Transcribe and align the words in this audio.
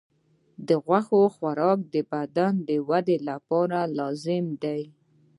د 0.67 0.69
غوښې 0.85 1.23
خوراک 1.35 1.79
د 1.93 1.95
بدن 2.11 2.53
د 2.67 2.69
ودې 2.87 3.17
لپاره 3.29 3.79
لازمي 3.97 4.53
دی. 4.63 4.81